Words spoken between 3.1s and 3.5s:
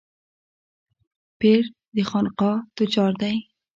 دی.